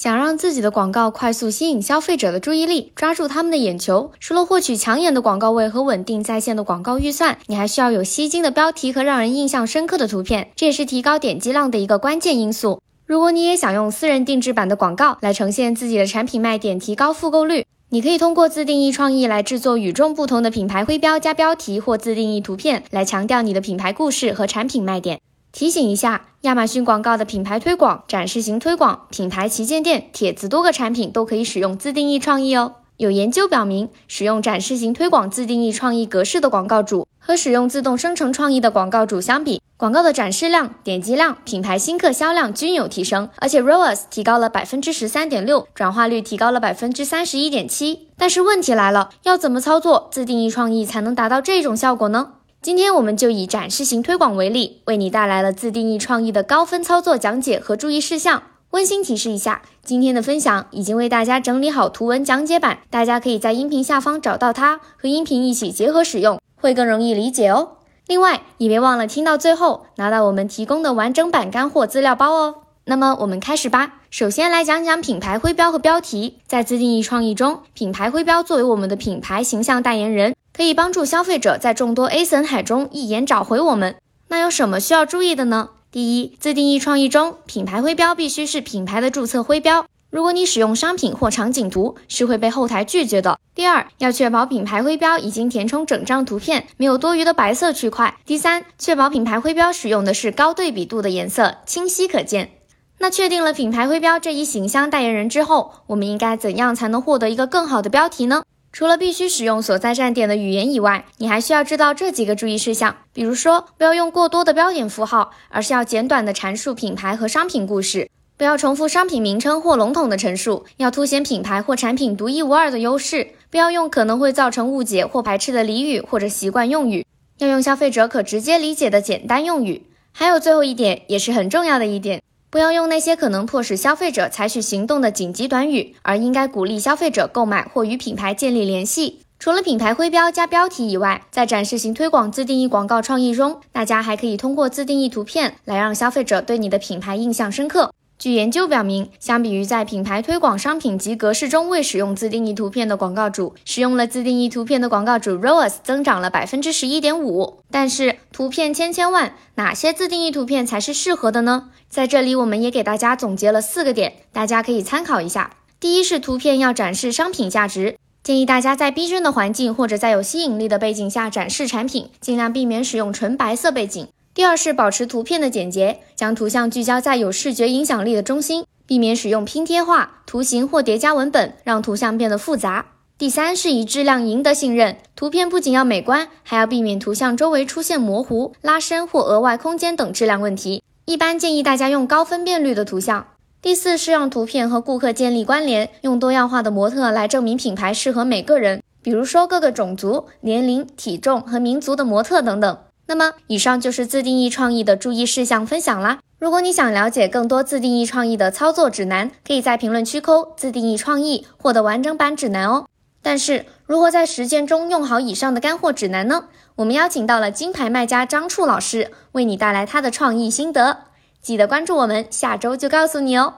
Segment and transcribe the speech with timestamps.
[0.00, 12.80] 想让自己的广告快速吸引消费者的注意力，抓住他们的眼球，除了获取抢眼的广告位和稳定在线的广告预算，你还需要有吸睛的标题和让人印象深刻的图片，这也是提高点击量的一个关键因素。
[13.06, 25.20] 如果你也想用私人定制版的广告来呈现自己的产品卖点，提高复购率，你可以通过自定义创意来制作与众不同的品牌徽标加标题或自定义图片，来强调你的品牌故事和产品卖点。
[25.50, 32.74] 提醒一下，亚马逊广告的品牌推广、展示型推广、品牌旗舰店、帖子多个产品都可以使用自定义创意哦。
[32.98, 48.08] 有研究表明，使用展示型推广自定义创意格式的广告主和使用自动生成创意的广告主相比，广告的展示量、点击量、品牌新客销量均有提升，而且 ROAS 提高了百分之十三点六，转化率提高了百分之三十一点七。
[48.16, 52.32] 但是问题来了，要怎么操作自定义创意才能达到这种效果呢？
[52.60, 58.42] 今天我们就以展示型推广为例，为你带来了自定义创意的高分操作讲解和注意事项。
[58.70, 67.76] 温馨提示一下，今天的分享已经为大家整理好图文讲解版，大家可以在音频下方找到它，和音频一起结合使用，会更容易理解哦。
[68.08, 72.54] 另外，也别忘了听到最后，拿到我们提供的完整版干货资料包哦。
[72.88, 73.96] 那么我们开始吧。
[74.10, 76.38] 首先来讲讲品牌徽标和标题。
[76.46, 80.34] 在自定义创意中，品牌徽标作为我们的品牌形象代言人。
[80.54, 83.96] 可以帮助消费者在众多 A 森海中一眼找回我们。
[84.28, 85.68] 那有什么需要注意的呢？
[85.92, 89.84] 第一，自定义创意中，品牌徽标必须是品牌的注册徽标。
[90.08, 93.38] 如果你使用商品或场景图，是会被后台拒绝的。
[93.54, 98.16] 第二，要确保品牌徽标已经填充整张图片，没有多余的白色区块。
[98.24, 102.57] 第三，确保品牌徽标使用的是高对比度的颜色，清晰可见。
[103.00, 108.42] 那确定了品牌徽标这一形象代言人之后，我们应该怎样才能获得一个更好的标题呢？
[108.72, 112.96] 除了必须使用所在站点的语言以外，你还需要知道这几个注意事项。
[113.12, 127.06] 比如说，不要用过多的标点符号，而是要简短的阐述品牌和商品故事；不要重复商品名称或笼统的陈述，要凸显品牌或产品独一无二的优势；不要用可能会造成误解或排斥的俚语或者习惯用语，
[127.38, 129.86] 要用消费者可直接理解的简单用语。
[130.12, 132.20] 还有最后一点，也是很重要的一点。
[132.50, 139.20] 不要用那些可能迫使消费者采取行动的紧急短语，而应该鼓励消费者购买或与品牌建立联系。
[139.38, 147.92] 除了品牌徽标加标题以外，在展示型推广自定义广告创意中，大家还可以通过自定义图片来让消费者对你的品牌印象深刻。
[148.18, 157.60] 据研究表明，相比于在品牌推广商品及格式中未使用自定义图片的广告主，使用了自定义图片的广告主 ROAS 增长了百分之十一点五。
[157.70, 161.70] 但是图片千千万，哪些自定义图片才是适合的呢？
[161.88, 165.52] 在这里，我们也给大家总结了四个点，大家可以参考一下。
[165.78, 174.08] 第一是图片要展示商品价值，建议大家在逼真的环境或者在有吸引力的背景下展示产品，尽量避免使用纯白色背景。
[174.38, 182.86] 第二是保持图片的简洁，将图像聚焦在有视觉影响力的中心，避免使用拼贴画、图形或叠加文本，让图像变得复杂。
[183.18, 190.84] 第三是以质量赢得信任，图片不仅要美观，还要避免图像周围出现模糊、拉伸或额外空间等质量问题。
[191.06, 193.26] 一般建议大家用高分辨率的图像。
[193.60, 202.78] 第四是让图片和顾客建立关联，用多样化的模特来证明品牌适合每个人，比如说各个种族、年龄、体重和民族的模特等等。
[203.08, 206.18] 那么，以上就是自定义创意的注意事项分享啦。
[206.38, 212.86] 如果你想了解更多自定义创意的操作指南，可以在评论区扣“自定义创意”获得完整版指南哦。
[213.22, 216.44] 但是，如何在实践中用好以上的干货指南呢？
[216.76, 220.98] 我们邀请到了金牌卖家张处老师，为你带来他的创意心得。
[221.40, 223.54] 记得关注我们，下周就告诉你哦。